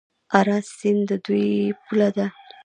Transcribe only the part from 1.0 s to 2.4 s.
د دوی پوله ده.